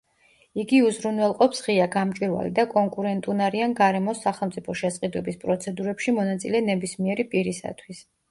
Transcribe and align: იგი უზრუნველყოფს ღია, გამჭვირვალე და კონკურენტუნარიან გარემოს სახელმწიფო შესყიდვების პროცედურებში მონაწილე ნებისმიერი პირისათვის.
იგი 0.61 0.77
უზრუნველყოფს 0.85 1.59
ღია, 1.65 1.83
გამჭვირვალე 1.95 2.53
და 2.59 2.65
კონკურენტუნარიან 2.71 3.75
გარემოს 3.81 4.23
სახელმწიფო 4.27 4.77
შესყიდვების 4.81 5.39
პროცედურებში 5.45 6.15
მონაწილე 6.19 6.65
ნებისმიერი 6.73 7.29
პირისათვის. 7.35 8.03